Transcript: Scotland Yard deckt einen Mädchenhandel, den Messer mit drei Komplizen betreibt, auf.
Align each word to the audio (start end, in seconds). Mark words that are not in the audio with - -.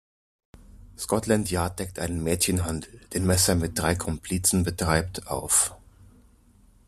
Scotland 0.97 1.51
Yard 1.51 1.77
deckt 1.77 1.99
einen 1.99 2.23
Mädchenhandel, 2.23 3.01
den 3.13 3.23
Messer 3.27 3.53
mit 3.53 3.77
drei 3.77 3.93
Komplizen 3.93 4.63
betreibt, 4.63 5.27
auf. 5.27 5.75